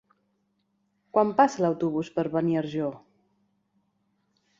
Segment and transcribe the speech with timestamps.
[1.17, 2.89] Quan passa l'autobús per Beniarjó?